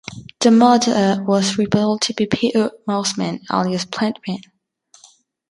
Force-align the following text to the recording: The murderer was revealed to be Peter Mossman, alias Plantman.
The 0.39 0.49
murderer 0.49 1.23
was 1.27 1.59
revealed 1.59 2.01
to 2.01 2.13
be 2.15 2.25
Peter 2.25 2.71
Mossman, 2.87 3.41
alias 3.51 3.85
Plantman. 3.85 4.41